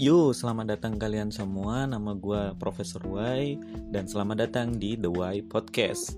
Yo, 0.00 0.32
selamat 0.32 0.80
datang 0.80 0.96
kalian 0.96 1.28
semua. 1.28 1.84
Nama 1.84 2.16
gue 2.16 2.56
Profesor 2.56 3.04
Y 3.04 3.60
dan 3.92 4.08
selamat 4.08 4.48
datang 4.48 4.80
di 4.80 4.96
The 4.96 5.12
Y 5.12 5.44
Podcast. 5.44 6.16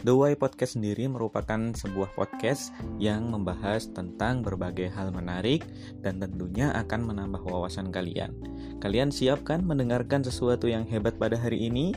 The 0.00 0.16
Y 0.16 0.32
Podcast 0.32 0.80
sendiri 0.80 1.04
merupakan 1.04 1.76
sebuah 1.76 2.16
podcast 2.16 2.72
yang 2.96 3.28
membahas 3.28 3.92
tentang 3.92 4.40
berbagai 4.40 4.88
hal 4.96 5.12
menarik 5.12 5.68
dan 6.00 6.24
tentunya 6.24 6.72
akan 6.72 7.04
menambah 7.12 7.44
wawasan 7.44 7.92
kalian. 7.92 8.32
Kalian 8.80 9.12
siap 9.12 9.44
kan 9.44 9.60
mendengarkan 9.60 10.24
sesuatu 10.24 10.64
yang 10.64 10.88
hebat 10.88 11.20
pada 11.20 11.36
hari 11.36 11.68
ini? 11.68 11.92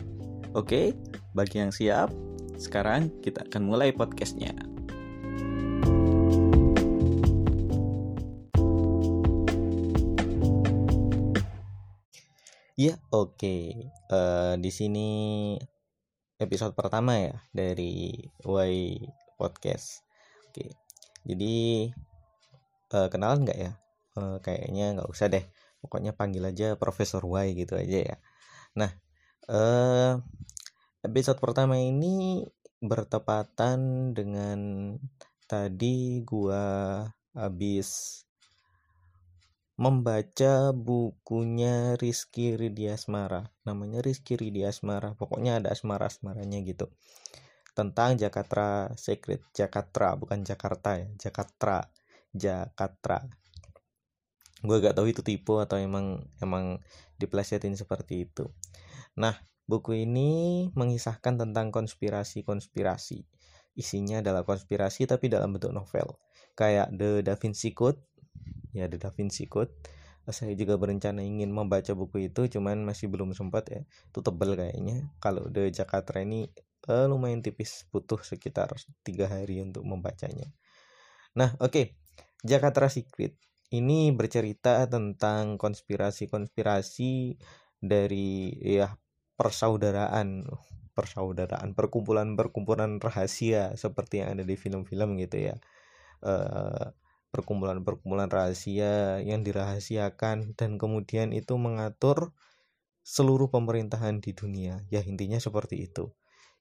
Oke, 0.52 1.00
bagi 1.32 1.64
yang 1.64 1.72
siap, 1.72 2.12
sekarang 2.60 3.08
kita 3.24 3.48
akan 3.48 3.72
mulai 3.72 3.96
podcastnya. 3.96 4.52
Ya, 12.80 12.96
oke. 13.12 13.36
Okay. 13.36 13.92
Uh, 14.08 14.16
eh, 14.16 14.54
di 14.64 14.72
sini 14.72 15.10
episode 16.40 16.72
pertama 16.80 17.20
ya 17.20 17.36
dari 17.52 18.16
Y 18.40 18.76
Podcast. 19.36 20.08
Oke. 20.48 20.64
Okay. 20.64 20.70
Jadi 21.28 21.56
uh, 22.96 23.12
kenalan 23.12 23.44
nggak 23.44 23.60
ya? 23.60 23.76
Uh, 24.16 24.40
kayaknya 24.40 24.96
nggak 24.96 25.12
usah 25.12 25.28
deh. 25.28 25.44
Pokoknya 25.84 26.16
panggil 26.16 26.40
aja 26.48 26.80
Profesor 26.80 27.20
Y 27.28 27.52
gitu 27.60 27.76
aja 27.76 28.00
ya. 28.00 28.18
Nah, 28.80 28.96
uh, 29.52 30.24
episode 31.04 31.44
pertama 31.44 31.76
ini 31.76 32.48
bertepatan 32.80 34.16
dengan 34.16 34.60
tadi 35.52 36.24
gua 36.24 37.04
habis 37.36 38.24
membaca 39.80 40.76
bukunya 40.76 41.96
Rizky 41.96 42.60
Ridiasmara 42.60 43.48
namanya 43.64 44.04
Rizky 44.04 44.36
Ridiasmara 44.36 45.16
pokoknya 45.16 45.64
ada 45.64 45.72
asmara-asmaranya 45.72 46.60
gitu. 46.68 46.92
Tentang 47.72 48.20
Jakarta 48.20 48.92
Secret 49.00 49.40
Jakarta 49.56 50.20
bukan 50.20 50.44
Jakarta 50.44 51.00
ya 51.00 51.08
Jakarta 51.16 51.88
Jakarta. 52.36 53.24
Gue 54.60 54.84
gak 54.84 55.00
tahu 55.00 55.16
itu 55.16 55.24
tipe 55.24 55.56
atau 55.56 55.80
emang 55.80 56.28
emang 56.44 56.84
diplesetin 57.16 57.80
seperti 57.80 58.28
itu. 58.28 58.52
Nah 59.16 59.40
buku 59.64 60.04
ini 60.04 60.68
mengisahkan 60.76 61.40
tentang 61.40 61.72
konspirasi-konspirasi. 61.72 63.24
Isinya 63.80 64.20
adalah 64.20 64.44
konspirasi 64.44 65.08
tapi 65.08 65.32
dalam 65.32 65.56
bentuk 65.56 65.72
novel. 65.72 66.20
Kayak 66.60 66.92
The 66.92 67.24
Da 67.24 67.40
Vinci 67.40 67.72
Code 67.72 68.09
ya 68.76 68.86
The 68.90 68.98
Da 69.02 69.10
Vinci 69.14 69.46
Code. 69.50 69.72
Saya 70.30 70.54
juga 70.54 70.78
berencana 70.78 71.26
ingin 71.26 71.50
membaca 71.50 71.90
buku 71.98 72.30
itu 72.30 72.46
cuman 72.46 72.86
masih 72.86 73.10
belum 73.10 73.34
sempat 73.34 73.74
ya. 73.74 73.82
Itu 74.14 74.22
tebel 74.22 74.54
kayaknya. 74.54 75.10
Kalau 75.18 75.50
The 75.50 75.74
Jakarta 75.74 76.22
ini 76.22 76.46
uh, 76.86 77.10
lumayan 77.10 77.42
tipis 77.42 77.90
butuh 77.90 78.22
sekitar 78.22 78.70
tiga 79.02 79.26
hari 79.26 79.60
untuk 79.66 79.84
membacanya. 79.84 80.54
Nah 81.34 81.58
oke. 81.58 81.72
Okay. 81.74 81.86
Jakarta 82.40 82.88
Secret. 82.88 83.36
Ini 83.70 84.16
bercerita 84.18 84.82
tentang 84.90 85.60
konspirasi-konspirasi 85.62 87.38
dari 87.84 88.56
ya 88.64 88.96
persaudaraan. 89.38 90.48
Persaudaraan 90.96 91.78
perkumpulan-perkumpulan 91.78 93.00
rahasia 93.00 93.78
seperti 93.80 94.20
yang 94.20 94.36
ada 94.36 94.44
di 94.44 94.56
film-film 94.60 95.16
gitu 95.22 95.52
ya. 95.52 95.56
Uh, 96.20 96.92
perkumpulan-perkumpulan 97.30 98.30
rahasia 98.30 99.22
yang 99.22 99.46
dirahasiakan 99.46 100.58
dan 100.58 100.82
kemudian 100.82 101.30
itu 101.34 101.54
mengatur 101.56 102.34
seluruh 103.06 103.50
pemerintahan 103.50 104.22
di 104.22 104.34
dunia. 104.34 104.86
Ya 104.94 105.02
intinya 105.06 105.38
seperti 105.38 105.90
itu. 105.90 106.14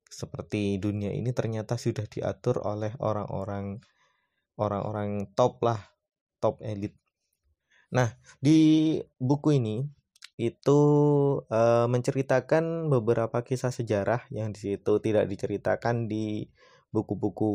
Seperti 0.09 0.81
dunia 0.81 1.13
ini 1.13 1.33
ternyata 1.37 1.77
sudah 1.77 2.09
diatur 2.09 2.65
oleh 2.65 2.97
orang-orang 3.01 3.81
orang-orang 4.57 5.29
top 5.37 5.61
lah, 5.61 5.81
top 6.41 6.61
elit. 6.65 6.97
Nah, 7.93 8.17
di 8.41 8.97
buku 9.17 9.61
ini 9.61 9.85
itu 10.39 10.81
e, 11.51 11.61
menceritakan 11.91 12.87
beberapa 12.93 13.43
kisah 13.43 13.75
sejarah 13.75 14.29
yang 14.31 14.55
di 14.55 14.61
situ 14.73 15.03
tidak 15.03 15.27
diceritakan 15.27 16.07
di 16.07 16.47
buku-buku 16.95 17.51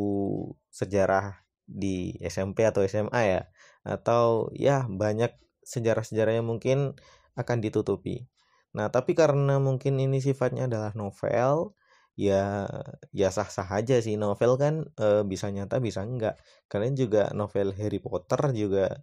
sejarah 0.67 1.43
di 1.73 2.13
SMP 2.21 2.63
atau 2.69 2.85
SMA 2.85 3.21
ya 3.25 3.41
atau 3.83 4.53
ya 4.55 4.85
banyak 4.87 5.33
sejarah-sejarah 5.65 6.39
yang 6.39 6.47
mungkin 6.47 6.95
akan 7.39 7.57
ditutupi. 7.63 8.29
Nah, 8.77 8.89
tapi 8.89 9.13
karena 9.17 9.57
mungkin 9.61 9.97
ini 10.01 10.19
sifatnya 10.21 10.65
adalah 10.69 10.91
novel, 10.97 11.77
ya 12.17 12.69
ya 13.13 13.29
sah-sah 13.33 13.69
aja 13.79 13.97
sih 14.05 14.15
novel 14.21 14.53
kan 14.61 14.75
e, 14.97 15.25
bisa 15.25 15.49
nyata 15.49 15.77
bisa 15.81 16.05
enggak. 16.05 16.37
Kalian 16.69 16.93
juga 16.97 17.29
novel 17.33 17.73
Harry 17.77 17.99
Potter 18.01 18.41
juga 18.53 19.01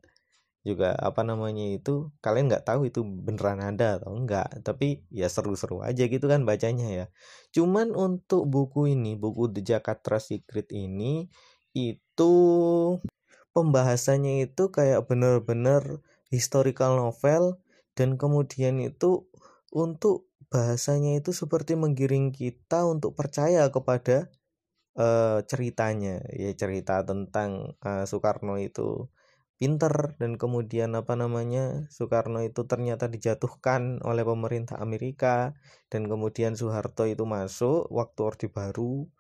juga 0.60 0.92
apa 0.92 1.24
namanya 1.24 1.64
itu 1.72 2.12
kalian 2.20 2.52
nggak 2.52 2.68
tahu 2.68 2.92
itu 2.92 3.00
beneran 3.00 3.64
ada 3.64 3.96
atau 3.96 4.12
enggak 4.12 4.60
tapi 4.60 5.00
ya 5.08 5.24
seru-seru 5.32 5.80
aja 5.80 6.04
gitu 6.04 6.28
kan 6.28 6.44
bacanya 6.44 6.84
ya 6.88 7.06
cuman 7.56 7.96
untuk 7.96 8.44
buku 8.44 8.92
ini 8.92 9.16
buku 9.16 9.48
The 9.56 9.64
Jakarta 9.64 10.20
Secret 10.20 10.68
ini 10.76 11.32
itu 11.74 12.32
pembahasannya 13.54 14.46
itu 14.46 14.70
kayak 14.70 15.06
bener-bener 15.10 16.02
historical 16.30 16.94
novel 16.98 17.58
dan 17.98 18.14
kemudian 18.14 18.78
itu 18.78 19.26
untuk 19.74 20.30
bahasanya 20.50 21.22
itu 21.22 21.30
seperti 21.30 21.78
menggiring 21.78 22.34
kita 22.34 22.82
untuk 22.86 23.14
percaya 23.14 23.70
kepada 23.70 24.30
uh, 24.98 25.42
ceritanya. 25.46 26.22
Ya 26.34 26.50
cerita 26.58 27.02
tentang 27.06 27.78
uh, 27.82 28.04
Soekarno 28.06 28.58
itu 28.58 29.10
pinter 29.60 30.16
dan 30.16 30.40
kemudian 30.40 30.96
apa 30.96 31.14
namanya 31.14 31.86
Soekarno 31.92 32.40
itu 32.40 32.64
ternyata 32.64 33.06
dijatuhkan 33.12 34.00
oleh 34.02 34.24
pemerintah 34.24 34.80
Amerika 34.80 35.52
dan 35.92 36.08
kemudian 36.08 36.56
Soeharto 36.56 37.04
itu 37.04 37.28
masuk 37.28 37.86
waktu 37.92 38.20
Orde 38.24 38.48
Baru 38.48 39.12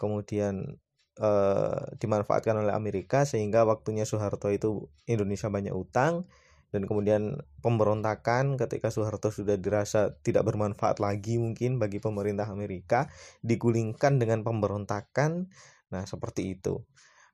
kemudian 0.00 0.80
uh, 1.20 1.94
dimanfaatkan 1.98 2.54
oleh 2.58 2.74
Amerika 2.74 3.22
sehingga 3.28 3.62
waktunya 3.62 4.02
Soeharto 4.08 4.50
itu 4.50 4.90
Indonesia 5.06 5.50
banyak 5.50 5.74
utang 5.74 6.26
dan 6.74 6.90
kemudian 6.90 7.38
pemberontakan 7.62 8.58
ketika 8.58 8.90
Soeharto 8.90 9.30
sudah 9.30 9.54
dirasa 9.54 10.18
tidak 10.26 10.42
bermanfaat 10.50 10.98
lagi 10.98 11.38
mungkin 11.38 11.78
bagi 11.78 12.02
pemerintah 12.02 12.50
Amerika 12.50 13.06
digulingkan 13.46 14.18
dengan 14.18 14.42
pemberontakan. 14.42 15.46
Nah 15.94 16.02
seperti 16.02 16.58
itu. 16.58 16.82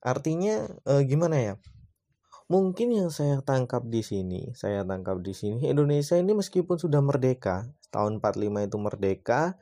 Artinya 0.04 0.68
eh, 0.84 1.08
gimana 1.08 1.40
ya? 1.40 1.54
Mungkin 2.52 2.92
yang 2.92 3.08
saya 3.08 3.40
tangkap 3.40 3.88
di 3.88 4.04
sini 4.04 4.52
saya 4.52 4.84
tangkap 4.84 5.24
di 5.24 5.32
sini 5.32 5.72
Indonesia 5.72 6.20
ini 6.20 6.36
meskipun 6.36 6.76
sudah 6.76 7.00
merdeka 7.00 7.64
tahun 7.88 8.20
45 8.20 8.68
itu 8.68 8.76
merdeka 8.76 9.56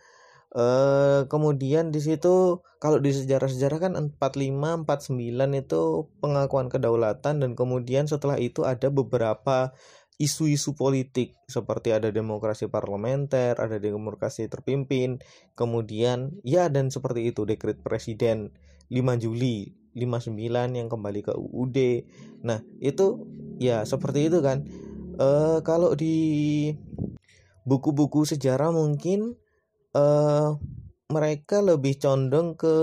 Uh, 0.48 1.28
kemudian 1.28 1.92
di 1.92 2.00
situ 2.00 2.64
kalau 2.81 2.97
di 3.04 3.12
sejarah-sejarah 3.12 3.78
kan 3.84 3.92
45 4.16 4.88
49 4.88 5.60
itu 5.60 5.82
pengakuan 6.25 6.72
kedaulatan 6.72 7.44
dan 7.44 7.53
kemudian 7.53 8.09
setelah 8.09 8.41
itu 8.41 8.64
ada 8.64 8.88
beberapa 8.88 9.76
isu-isu 10.19 10.72
politik 10.75 11.38
seperti 11.47 11.94
ada 11.94 12.10
demokrasi 12.10 12.66
parlementer, 12.66 13.54
ada 13.60 13.78
demokrasi 13.78 14.50
terpimpin, 14.50 15.22
kemudian 15.54 16.34
ya 16.42 16.66
dan 16.72 16.91
seperti 16.91 17.31
itu 17.31 17.47
dekret 17.47 17.84
presiden 17.84 18.50
5 18.91 19.22
Juli 19.22 19.78
59 19.94 20.78
yang 20.78 20.88
kembali 20.91 21.20
ke 21.22 21.32
UUD. 21.34 21.78
Nah, 22.46 22.62
itu 22.82 23.26
ya 23.62 23.87
seperti 23.87 24.31
itu 24.31 24.43
kan. 24.43 24.67
Uh, 25.19 25.58
kalau 25.67 25.99
di 25.99 26.70
buku-buku 27.67 28.23
sejarah 28.23 28.70
mungkin 28.70 29.34
uh, 29.94 30.58
mereka 31.08 31.64
lebih 31.64 31.96
condong 31.96 32.52
ke 32.52 32.75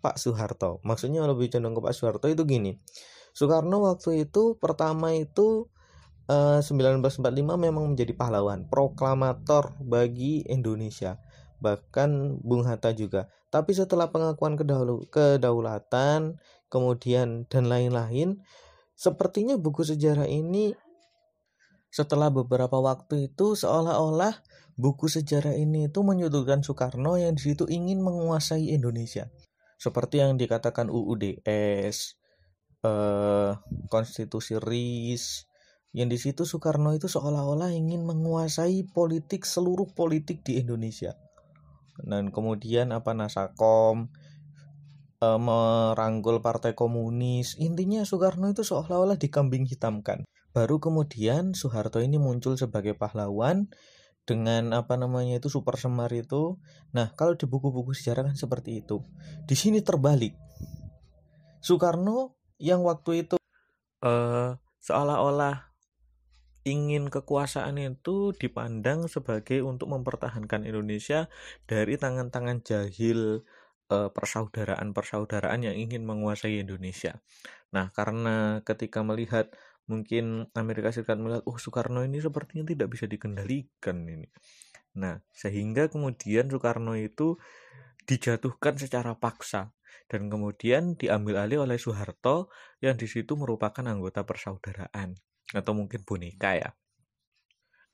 Pak 0.00 0.16
Soeharto. 0.16 0.80
Maksudnya 0.88 1.20
lebih 1.28 1.52
condong 1.52 1.76
ke 1.76 1.80
Pak 1.84 1.94
Soeharto 1.96 2.26
itu 2.32 2.48
gini. 2.48 2.80
Soekarno 3.36 3.82
waktu 3.84 4.24
itu 4.24 4.56
pertama 4.56 5.12
itu 5.12 5.68
uh, 6.30 6.62
1945 6.64 7.20
memang 7.36 7.84
menjadi 7.92 8.14
pahlawan, 8.16 8.64
proklamator 8.70 9.76
bagi 9.82 10.46
Indonesia. 10.48 11.20
Bahkan 11.60 12.40
Bung 12.40 12.64
Hatta 12.64 12.94
juga. 12.96 13.28
Tapi 13.52 13.76
setelah 13.76 14.10
pengakuan 14.10 14.58
kedaulatan, 15.10 16.40
kemudian 16.72 17.46
dan 17.46 17.64
lain-lain, 17.70 18.42
sepertinya 18.94 19.54
buku 19.58 19.86
sejarah 19.86 20.26
ini 20.26 20.74
setelah 21.94 22.34
beberapa 22.34 22.74
waktu 22.82 23.30
itu 23.30 23.54
seolah-olah 23.54 24.42
buku 24.74 25.06
sejarah 25.06 25.54
ini 25.54 25.86
itu 25.86 26.02
menyudutkan 26.02 26.66
Soekarno 26.66 27.14
yang 27.14 27.38
di 27.38 27.54
situ 27.54 27.70
ingin 27.70 28.02
menguasai 28.02 28.74
Indonesia. 28.74 29.30
Seperti 29.78 30.18
yang 30.18 30.34
dikatakan 30.34 30.90
UUDS, 30.90 32.18
eh, 32.82 33.50
konstitusi 33.86 34.58
RIS, 34.58 35.46
yang 35.94 36.10
di 36.10 36.18
situ 36.18 36.42
Soekarno 36.42 36.90
itu 36.98 37.06
seolah-olah 37.06 37.70
ingin 37.70 38.02
menguasai 38.02 38.90
politik 38.90 39.46
seluruh 39.46 39.94
politik 39.94 40.42
di 40.42 40.58
Indonesia 40.58 41.14
dan 42.02 42.34
kemudian 42.34 42.90
apa 42.90 43.14
Nasakom 43.14 44.10
e, 45.18 45.28
merangkul 45.38 46.40
partai 46.40 46.72
komunis. 46.72 47.58
Intinya 47.60 48.02
Soekarno 48.02 48.50
itu 48.50 48.62
seolah-olah 48.66 49.18
dikambing 49.18 49.68
hitamkan. 49.68 50.24
Baru 50.54 50.78
kemudian 50.78 51.52
Soeharto 51.52 51.98
ini 51.98 52.16
muncul 52.16 52.54
sebagai 52.54 52.94
pahlawan 52.94 53.70
dengan 54.24 54.72
apa 54.72 54.96
namanya 54.96 55.42
itu 55.42 55.50
super 55.50 55.76
semar 55.76 56.10
itu. 56.14 56.56
Nah 56.96 57.12
kalau 57.18 57.34
di 57.36 57.44
buku-buku 57.44 57.92
sejarah 57.92 58.32
kan 58.32 58.36
seperti 58.38 58.80
itu. 58.80 59.02
Di 59.44 59.58
sini 59.58 59.82
terbalik. 59.82 60.38
Soekarno 61.58 62.38
yang 62.62 62.84
waktu 62.86 63.26
itu 63.26 63.36
uh, 64.04 64.56
seolah-olah 64.84 65.74
ingin 66.64 67.12
kekuasaan 67.12 67.76
itu 67.76 68.32
dipandang 68.32 69.04
sebagai 69.06 69.60
untuk 69.60 69.92
mempertahankan 69.92 70.64
Indonesia 70.64 71.28
dari 71.68 72.00
tangan-tangan 72.00 72.64
jahil 72.64 73.44
eh, 73.44 73.63
persaudaraan-persaudaraan 73.88 75.60
yang 75.66 75.76
ingin 75.76 76.02
menguasai 76.08 76.60
Indonesia. 76.62 77.20
Nah, 77.72 77.92
karena 77.92 78.64
ketika 78.64 79.04
melihat 79.04 79.52
mungkin 79.84 80.48
Amerika 80.56 80.90
Serikat 80.94 81.20
melihat, 81.20 81.44
oh 81.44 81.60
Soekarno 81.60 82.00
ini 82.04 82.20
sepertinya 82.22 82.64
tidak 82.64 82.88
bisa 82.92 83.04
dikendalikan 83.04 84.04
ini. 84.08 84.28
Nah, 84.96 85.20
sehingga 85.34 85.92
kemudian 85.92 86.48
Soekarno 86.48 86.96
itu 86.96 87.36
dijatuhkan 88.08 88.80
secara 88.80 89.16
paksa 89.16 89.72
dan 90.08 90.28
kemudian 90.28 90.96
diambil 91.00 91.44
alih 91.44 91.64
oleh 91.64 91.80
Soeharto 91.80 92.52
yang 92.84 93.00
di 93.00 93.08
situ 93.08 93.36
merupakan 93.36 93.84
anggota 93.84 94.28
persaudaraan 94.28 95.16
atau 95.52 95.72
mungkin 95.72 96.04
boneka 96.04 96.56
ya 96.60 96.70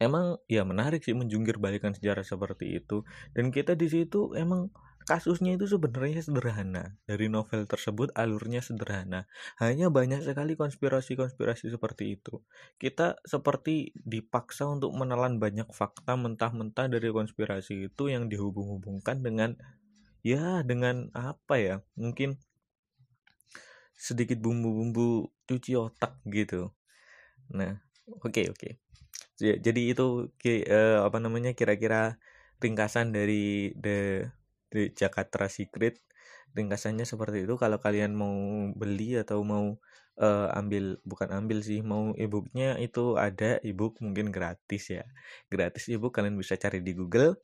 emang 0.01 0.41
ya 0.49 0.65
menarik 0.65 1.05
sih 1.05 1.13
menjungkir 1.13 1.61
balikan 1.61 1.93
sejarah 1.93 2.25
seperti 2.25 2.81
itu 2.81 3.05
dan 3.37 3.53
kita 3.53 3.77
di 3.77 3.87
situ 3.87 4.33
emang 4.33 4.73
kasusnya 5.11 5.59
itu 5.59 5.67
sebenarnya 5.67 6.23
sederhana 6.23 6.95
dari 7.03 7.27
novel 7.27 7.67
tersebut 7.67 8.15
alurnya 8.15 8.63
sederhana 8.63 9.27
hanya 9.59 9.91
banyak 9.91 10.23
sekali 10.23 10.55
konspirasi-konspirasi 10.55 11.75
seperti 11.75 12.15
itu 12.15 12.39
kita 12.79 13.19
seperti 13.27 13.91
dipaksa 13.99 14.71
untuk 14.71 14.95
menelan 14.95 15.43
banyak 15.43 15.67
fakta 15.75 16.15
mentah-mentah 16.15 16.87
dari 16.87 17.11
konspirasi 17.11 17.91
itu 17.91 18.07
yang 18.07 18.31
dihubung-hubungkan 18.31 19.19
dengan 19.19 19.59
ya 20.23 20.63
dengan 20.63 21.11
apa 21.11 21.59
ya 21.59 21.77
mungkin 21.99 22.39
sedikit 23.99 24.39
bumbu-bumbu 24.39 25.27
cuci 25.51 25.75
otak 25.75 26.23
gitu 26.31 26.71
Nah, 27.51 27.73
oke 28.23 28.31
okay, 28.31 28.45
oke. 28.47 28.69
Okay. 29.41 29.59
Jadi 29.59 29.83
itu 29.91 30.29
uh, 30.69 30.99
apa 31.07 31.19
namanya 31.19 31.57
kira-kira 31.57 32.21
ringkasan 32.61 33.11
dari 33.17 33.73
the 33.73 34.29
the 34.71 34.91
Jakarta 34.95 35.47
Secret. 35.51 35.99
Ringkasannya 36.55 37.07
seperti 37.07 37.47
itu. 37.47 37.55
Kalau 37.55 37.79
kalian 37.79 38.15
mau 38.15 38.35
beli 38.75 39.15
atau 39.19 39.43
mau 39.47 39.79
uh, 40.19 40.49
ambil 40.59 40.99
bukan 41.07 41.31
ambil 41.31 41.63
sih 41.63 41.83
mau 41.83 42.11
ebooknya 42.19 42.75
itu 42.83 43.15
ada 43.15 43.63
ebook 43.63 44.03
mungkin 44.03 44.35
gratis 44.35 44.91
ya. 44.91 45.05
Gratis 45.47 45.87
ebook 45.91 46.17
kalian 46.17 46.35
bisa 46.35 46.59
cari 46.59 46.83
di 46.83 46.93
Google. 46.95 47.39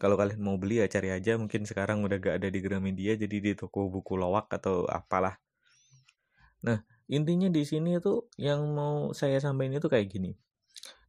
Kalau 0.00 0.16
kalian 0.16 0.40
mau 0.40 0.56
beli 0.56 0.80
ya 0.80 0.88
cari 0.88 1.12
aja 1.12 1.36
mungkin 1.36 1.68
sekarang 1.68 2.00
udah 2.04 2.16
gak 2.20 2.40
ada 2.40 2.48
di 2.48 2.60
Gramedia 2.64 3.16
jadi 3.20 3.36
di 3.36 3.52
toko 3.52 3.92
buku 3.92 4.16
lowak 4.16 4.48
atau 4.48 4.88
apalah. 4.88 5.36
Nah, 6.64 6.84
intinya 7.08 7.48
di 7.52 7.64
sini 7.64 8.00
itu 8.00 8.24
yang 8.40 8.64
mau 8.72 9.12
saya 9.12 9.36
sampaikan 9.40 9.76
itu 9.80 9.88
kayak 9.88 10.08
gini 10.08 10.32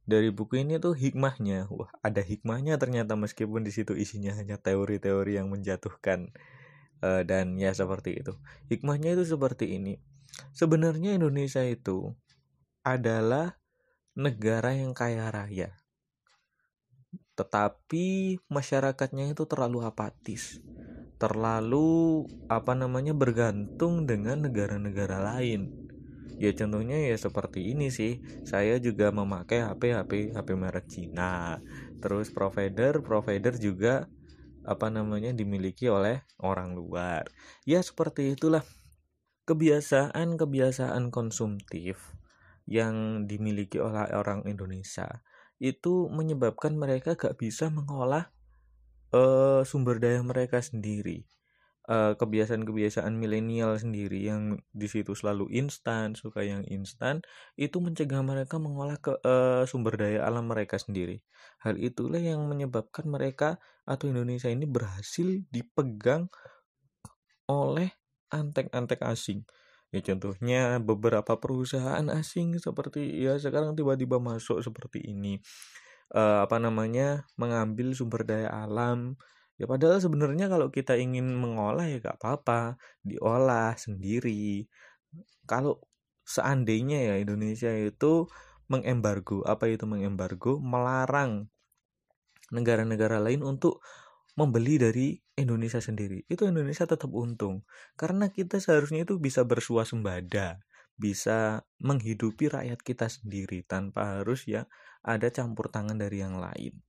dari 0.02 0.34
buku 0.34 0.62
ini 0.62 0.82
tuh 0.82 0.94
hikmahnya. 0.98 1.70
Wah 1.70 1.90
ada 2.02 2.20
hikmahnya 2.22 2.78
ternyata 2.78 3.14
meskipun 3.14 3.62
di 3.62 3.70
situ 3.70 3.94
isinya 3.94 4.34
hanya 4.34 4.58
teori-teori 4.58 5.38
yang 5.38 5.48
menjatuhkan. 5.50 6.34
Uh, 7.02 7.26
dan 7.26 7.58
ya 7.58 7.74
seperti 7.74 8.22
itu. 8.22 8.38
Hikmahnya 8.70 9.18
itu 9.18 9.26
seperti 9.26 9.74
ini. 9.74 9.98
Sebenarnya 10.54 11.18
Indonesia 11.18 11.62
itu 11.66 12.14
adalah 12.86 13.58
negara 14.14 14.70
yang 14.70 14.94
kaya 14.94 15.26
raya. 15.34 15.74
Tetapi 17.34 18.38
masyarakatnya 18.46 19.34
itu 19.34 19.42
terlalu 19.50 19.82
apatis. 19.82 20.62
Terlalu 21.18 22.26
apa 22.46 22.74
namanya 22.78 23.14
bergantung 23.14 24.06
dengan 24.06 24.46
negara-negara 24.46 25.22
lain 25.22 25.81
ya 26.42 26.50
contohnya 26.58 26.98
ya 26.98 27.14
seperti 27.14 27.70
ini 27.70 27.94
sih. 27.94 28.18
Saya 28.42 28.82
juga 28.82 29.14
memakai 29.14 29.62
HP 29.62 29.94
HP 29.94 30.12
HP 30.34 30.48
merek 30.58 30.90
Cina. 30.90 31.62
Terus 32.02 32.34
provider 32.34 32.98
provider 32.98 33.54
juga 33.54 34.10
apa 34.66 34.90
namanya 34.90 35.30
dimiliki 35.30 35.86
oleh 35.86 36.26
orang 36.42 36.74
luar. 36.74 37.30
Ya 37.62 37.78
seperti 37.78 38.34
itulah 38.34 38.66
kebiasaan 39.46 40.34
kebiasaan 40.34 41.14
konsumtif 41.14 42.18
yang 42.66 43.26
dimiliki 43.30 43.78
oleh 43.78 44.10
orang 44.10 44.42
Indonesia. 44.50 45.22
Itu 45.62 46.10
menyebabkan 46.10 46.74
mereka 46.74 47.14
gak 47.14 47.38
bisa 47.38 47.70
mengolah 47.70 48.34
uh, 49.14 49.62
sumber 49.62 50.02
daya 50.02 50.18
mereka 50.26 50.58
sendiri 50.58 51.22
kebiasaan 51.82 52.14
kebiasaan-kebiasaan 52.62 53.12
milenial 53.18 53.74
sendiri 53.74 54.22
yang 54.22 54.62
di 54.70 54.86
situ 54.86 55.18
selalu 55.18 55.50
instan, 55.50 56.14
suka 56.14 56.46
yang 56.46 56.62
instan, 56.70 57.26
itu 57.58 57.82
mencegah 57.82 58.22
mereka 58.22 58.62
mengolah 58.62 59.02
ke 59.02 59.18
uh, 59.26 59.66
sumber 59.66 59.98
daya 59.98 60.22
alam 60.22 60.46
mereka 60.46 60.78
sendiri. 60.78 61.26
Hal 61.58 61.82
itulah 61.82 62.22
yang 62.22 62.46
menyebabkan 62.46 63.10
mereka 63.10 63.58
atau 63.82 64.06
Indonesia 64.06 64.46
ini 64.46 64.62
berhasil 64.62 65.42
dipegang 65.50 66.30
oleh 67.50 67.90
antek-antek 68.30 69.02
asing. 69.02 69.42
Ya 69.90 70.00
contohnya 70.00 70.78
beberapa 70.80 71.36
perusahaan 71.36 72.06
asing 72.14 72.56
seperti 72.62 73.26
ya 73.26 73.36
sekarang 73.36 73.74
tiba-tiba 73.74 74.22
masuk 74.22 74.62
seperti 74.62 75.02
ini. 75.02 75.42
Uh, 76.14 76.44
apa 76.46 76.62
namanya? 76.62 77.26
mengambil 77.34 77.90
sumber 77.96 78.22
daya 78.22 78.48
alam 78.52 79.18
Ya 79.60 79.68
padahal 79.68 80.00
sebenarnya 80.00 80.48
kalau 80.48 80.72
kita 80.72 80.96
ingin 80.96 81.28
mengolah 81.36 81.86
ya 81.86 82.00
gak 82.00 82.18
apa-apa, 82.20 82.80
diolah 83.04 83.76
sendiri. 83.76 84.66
Kalau 85.44 85.82
seandainya 86.24 86.98
ya 87.12 87.14
Indonesia 87.20 87.70
itu 87.72 88.26
mengembargo, 88.70 89.44
apa 89.44 89.68
itu 89.68 89.84
mengembargo? 89.84 90.58
Melarang 90.62 91.52
negara-negara 92.52 93.16
lain 93.20 93.40
untuk 93.42 93.80
membeli 94.36 94.80
dari 94.80 95.16
Indonesia 95.36 95.80
sendiri. 95.80 96.24
Itu 96.28 96.48
Indonesia 96.48 96.88
tetap 96.88 97.12
untung 97.12 97.64
karena 97.96 98.28
kita 98.32 98.60
seharusnya 98.60 99.04
itu 99.04 99.20
bisa 99.20 99.44
bersuasembada, 99.44 100.60
bisa 100.96 101.64
menghidupi 101.80 102.48
rakyat 102.52 102.80
kita 102.80 103.08
sendiri 103.08 103.64
tanpa 103.64 104.20
harus 104.20 104.48
ya 104.48 104.68
ada 105.04 105.28
campur 105.32 105.68
tangan 105.68 105.96
dari 106.00 106.20
yang 106.24 106.40
lain. 106.40 106.80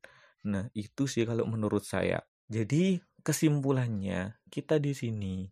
Nah, 0.47 0.67
itu 0.75 1.07
sih 1.07 1.23
kalau 1.23 1.47
menurut 1.47 1.83
saya. 1.87 2.23
Jadi 2.51 2.99
kesimpulannya 3.23 4.35
kita 4.51 4.77
di 4.77 4.91
sini 4.91 5.47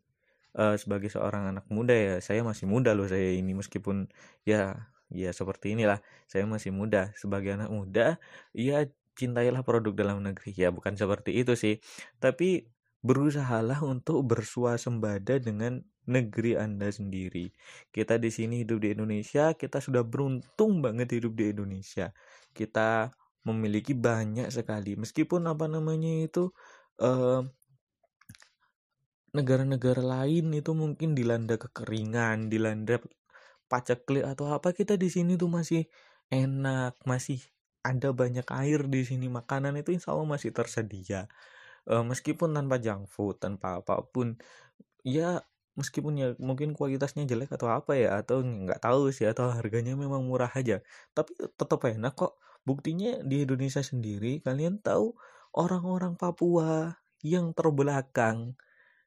uh, 0.59 0.75
sebagai 0.75 1.07
seorang 1.07 1.55
anak 1.55 1.65
muda 1.71 1.95
ya, 1.95 2.15
saya 2.19 2.43
masih 2.43 2.67
muda 2.67 2.91
loh 2.91 3.07
saya 3.07 3.31
ini 3.31 3.55
meskipun 3.55 4.11
ya 4.43 4.91
ya 5.11 5.31
seperti 5.35 5.75
inilah 5.75 5.99
saya 6.27 6.47
masih 6.47 6.71
muda 6.71 7.11
sebagai 7.19 7.55
anak 7.55 7.71
muda 7.71 8.19
ya 8.55 8.87
cintailah 9.15 9.63
produk 9.63 9.91
dalam 9.91 10.23
negeri 10.23 10.55
ya 10.55 10.71
bukan 10.71 10.95
seperti 10.95 11.35
itu 11.35 11.55
sih 11.59 11.83
tapi 12.23 12.67
berusahalah 13.03 13.83
untuk 13.83 14.23
bersuasembada 14.23 15.41
dengan 15.41 15.81
negeri 16.05 16.57
Anda 16.57 16.89
sendiri. 16.89 17.49
Kita 17.89 18.21
di 18.21 18.29
sini 18.29 18.61
hidup 18.61 18.81
di 18.81 18.93
Indonesia, 18.93 19.53
kita 19.57 19.81
sudah 19.81 20.05
beruntung 20.05 20.85
banget 20.85 21.17
hidup 21.17 21.33
di 21.33 21.49
Indonesia. 21.49 22.13
Kita 22.53 23.09
memiliki 23.41 23.97
banyak 23.97 24.53
sekali 24.53 24.93
meskipun 24.93 25.49
apa 25.49 25.65
namanya 25.65 26.29
itu 26.29 26.53
negara-negara 29.31 30.03
lain 30.03 30.51
itu 30.51 30.71
mungkin 30.75 31.15
dilanda 31.15 31.55
kekeringan, 31.55 32.51
dilanda 32.51 32.99
paceklik 33.71 34.27
atau 34.27 34.51
apa 34.51 34.75
kita 34.75 34.99
di 34.99 35.07
sini 35.07 35.39
tuh 35.39 35.47
masih 35.47 35.87
enak, 36.27 36.99
masih 37.07 37.39
ada 37.81 38.11
banyak 38.11 38.45
air 38.51 38.85
di 38.85 39.01
sini, 39.07 39.31
makanan 39.31 39.79
itu 39.79 39.95
insya 39.95 40.11
Allah 40.13 40.27
masih 40.27 40.51
tersedia. 40.51 41.31
Uh, 41.87 42.05
meskipun 42.05 42.53
tanpa 42.53 42.77
junk 42.77 43.09
food, 43.09 43.41
tanpa 43.41 43.81
apa 43.81 44.05
pun, 44.05 44.37
ya 45.01 45.41
meskipun 45.79 46.13
ya 46.19 46.27
mungkin 46.37 46.75
kualitasnya 46.75 47.23
jelek 47.23 47.55
atau 47.55 47.71
apa 47.71 47.95
ya 47.95 48.19
atau 48.19 48.43
nggak 48.43 48.83
tahu 48.83 49.09
sih 49.15 49.25
atau 49.25 49.47
harganya 49.49 49.95
memang 49.95 50.27
murah 50.27 50.51
aja 50.51 50.83
tapi 51.15 51.31
tetap 51.39 51.79
enak 51.87 52.11
kok 52.11 52.35
buktinya 52.67 53.23
di 53.23 53.47
Indonesia 53.47 53.79
sendiri 53.79 54.43
kalian 54.43 54.83
tahu 54.83 55.15
orang-orang 55.55 56.15
Papua 56.15 56.95
yang 57.21 57.53
terbelakang 57.53 58.57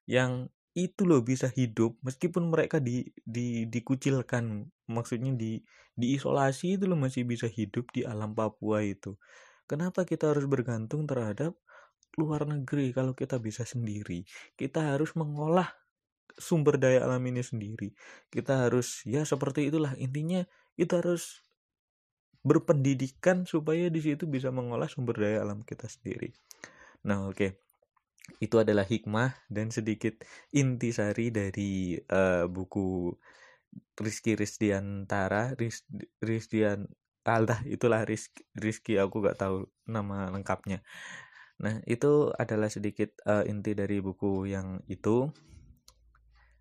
yang 0.05 0.53
itu 0.75 1.07
loh 1.07 1.23
bisa 1.23 1.47
hidup 1.55 1.95
meskipun 2.03 2.51
mereka 2.51 2.83
di, 2.83 3.07
di 3.23 3.65
dikucilkan 3.71 4.67
maksudnya 4.91 5.33
di 5.39 5.63
diisolasi 5.95 6.75
itu 6.79 6.85
loh 6.91 6.99
masih 6.99 7.23
bisa 7.23 7.47
hidup 7.47 7.87
di 7.95 8.03
alam 8.03 8.35
Papua 8.35 8.83
itu. 8.83 9.15
Kenapa 9.71 10.03
kita 10.05 10.35
harus 10.35 10.45
bergantung 10.51 11.07
terhadap 11.07 11.55
luar 12.19 12.45
negeri 12.45 12.91
kalau 12.91 13.15
kita 13.15 13.39
bisa 13.39 13.63
sendiri? 13.63 14.27
Kita 14.59 14.93
harus 14.95 15.15
mengolah 15.15 15.71
sumber 16.35 16.77
daya 16.83 17.07
alam 17.07 17.23
ini 17.31 17.41
sendiri. 17.41 17.95
Kita 18.29 18.67
harus 18.67 19.07
ya 19.07 19.23
seperti 19.23 19.71
itulah 19.71 19.95
intinya 19.97 20.43
kita 20.75 21.01
harus 21.01 21.44
berpendidikan 22.45 23.49
supaya 23.49 23.89
di 23.89 24.05
situ 24.05 24.29
bisa 24.29 24.53
mengolah 24.53 24.87
sumber 24.87 25.17
daya 25.17 25.41
alam 25.43 25.65
kita 25.65 25.89
sendiri. 25.89 26.31
Nah 27.09 27.27
oke. 27.27 27.37
Okay. 27.37 27.53
itu 28.41 28.57
adalah 28.57 28.89
hikmah 28.89 29.37
dan 29.53 29.69
sedikit 29.69 30.17
intisari 30.49 31.29
dari 31.29 31.93
uh, 32.09 32.49
buku 32.49 33.13
Rizky 34.01 34.33
Rizdiantara 34.33 35.53
Riz, 35.61 35.85
Rizdian 36.25 36.89
Aldah 37.25 37.61
itulah 37.69 38.05
Rizky, 38.05 38.45
Rizky 38.57 38.97
aku 38.97 39.25
gak 39.25 39.45
tahu 39.45 39.69
nama 39.89 40.33
lengkapnya. 40.33 40.81
Nah 41.61 41.81
itu 41.89 42.33
adalah 42.37 42.69
sedikit 42.69 43.13
uh, 43.25 43.45
inti 43.45 43.73
dari 43.77 44.01
buku 44.01 44.49
yang 44.49 44.81
itu 44.89 45.29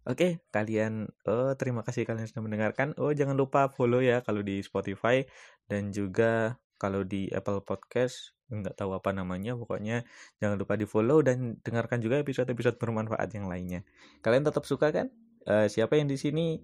Oke, 0.04 0.44
kalian 0.52 1.08
oh 1.24 1.56
terima 1.56 1.80
kasih 1.88 2.04
kalian 2.04 2.28
sudah 2.28 2.44
mendengarkan. 2.44 2.92
Oh, 3.00 3.16
jangan 3.16 3.40
lupa 3.40 3.72
follow 3.72 4.04
ya 4.04 4.20
kalau 4.20 4.44
di 4.44 4.60
Spotify 4.60 5.24
dan 5.72 5.96
juga 5.96 6.60
kalau 6.76 7.08
di 7.08 7.32
Apple 7.32 7.64
Podcast 7.64 8.36
nggak 8.52 8.76
tahu 8.76 8.92
apa 8.92 9.16
namanya 9.16 9.56
pokoknya 9.56 10.04
jangan 10.44 10.60
lupa 10.60 10.76
di 10.76 10.84
follow 10.84 11.24
dan 11.24 11.58
dengarkan 11.64 12.04
juga 12.04 12.20
episode-episode 12.20 12.76
bermanfaat 12.76 13.32
yang 13.32 13.48
lainnya. 13.48 13.88
Kalian 14.20 14.44
tetap 14.44 14.68
suka 14.68 14.92
kan? 14.92 15.08
Uh, 15.48 15.72
siapa 15.72 15.96
yang 15.96 16.12
di 16.12 16.20
sini 16.20 16.60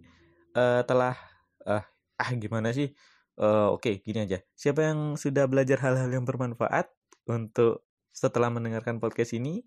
uh, 0.60 0.84
telah 0.84 1.16
uh, 1.64 1.84
ah 2.20 2.30
gimana 2.36 2.76
sih? 2.76 2.92
Uh, 3.40 3.72
oke 3.72 3.88
okay, 3.88 3.96
gini 4.04 4.28
aja. 4.28 4.44
Siapa 4.60 4.84
yang 4.84 5.16
sudah 5.16 5.48
belajar 5.48 5.80
hal-hal 5.80 6.12
yang 6.12 6.28
bermanfaat 6.28 6.92
untuk 7.24 7.88
setelah 8.12 8.52
mendengarkan 8.52 9.00
podcast 9.00 9.32
ini 9.32 9.64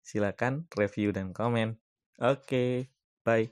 silakan 0.00 0.64
review 0.72 1.12
dan 1.12 1.36
komen 1.36 1.81
okay, 2.20 2.88
bye 3.24 3.50